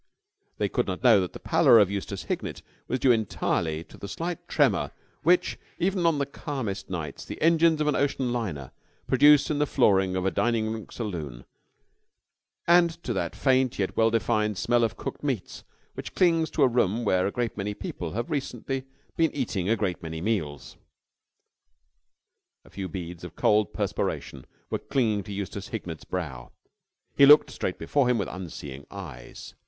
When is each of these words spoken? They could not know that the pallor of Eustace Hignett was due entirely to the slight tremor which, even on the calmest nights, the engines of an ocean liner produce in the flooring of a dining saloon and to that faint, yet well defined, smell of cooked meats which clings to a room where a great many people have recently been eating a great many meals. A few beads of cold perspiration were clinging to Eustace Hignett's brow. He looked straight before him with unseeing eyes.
They 0.57 0.67
could 0.67 0.87
not 0.87 1.03
know 1.03 1.21
that 1.21 1.33
the 1.33 1.39
pallor 1.39 1.77
of 1.77 1.91
Eustace 1.91 2.23
Hignett 2.23 2.63
was 2.87 2.97
due 2.97 3.11
entirely 3.11 3.83
to 3.83 3.97
the 3.97 4.07
slight 4.07 4.47
tremor 4.47 4.89
which, 5.21 5.59
even 5.77 6.07
on 6.07 6.17
the 6.17 6.25
calmest 6.25 6.89
nights, 6.89 7.23
the 7.23 7.39
engines 7.39 7.79
of 7.81 7.85
an 7.85 7.95
ocean 7.95 8.33
liner 8.33 8.71
produce 9.05 9.51
in 9.51 9.59
the 9.59 9.67
flooring 9.67 10.15
of 10.15 10.25
a 10.25 10.31
dining 10.31 10.89
saloon 10.89 11.45
and 12.65 12.89
to 13.03 13.13
that 13.13 13.35
faint, 13.35 13.77
yet 13.77 13.95
well 13.95 14.09
defined, 14.09 14.57
smell 14.57 14.83
of 14.83 14.97
cooked 14.97 15.23
meats 15.23 15.63
which 15.93 16.15
clings 16.15 16.49
to 16.49 16.63
a 16.63 16.67
room 16.67 17.05
where 17.05 17.27
a 17.27 17.31
great 17.31 17.55
many 17.55 17.75
people 17.75 18.13
have 18.13 18.31
recently 18.31 18.85
been 19.15 19.29
eating 19.35 19.69
a 19.69 19.75
great 19.75 20.01
many 20.01 20.19
meals. 20.19 20.77
A 22.65 22.71
few 22.71 22.89
beads 22.89 23.23
of 23.23 23.35
cold 23.35 23.71
perspiration 23.71 24.47
were 24.71 24.79
clinging 24.79 25.21
to 25.25 25.31
Eustace 25.31 25.67
Hignett's 25.67 26.05
brow. 26.05 26.51
He 27.15 27.27
looked 27.27 27.51
straight 27.51 27.77
before 27.77 28.09
him 28.09 28.17
with 28.17 28.29
unseeing 28.29 28.87
eyes. 28.89 29.53